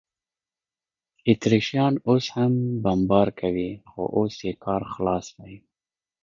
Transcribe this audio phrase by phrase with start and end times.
[1.29, 2.53] اتریشیان اوس هم
[2.83, 5.55] بمبار کوي، خو اوس یې کار خلاص دی.